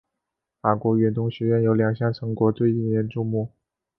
[0.63, 3.51] 法国远东学院有两项成果最引人注目。